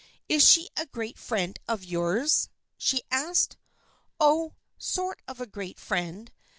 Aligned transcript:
Is 0.27 0.49
she 0.49 0.67
a 0.75 0.87
great 0.87 1.19
friend 1.19 1.59
of 1.67 1.83
yours?" 1.83 2.49
she 2.75 3.03
asked." 3.11 3.55
Oh, 4.19 4.55
sort 4.79 5.21
of 5.27 5.39
a 5.39 5.45
great 5.45 5.77
friend. 5.77 6.31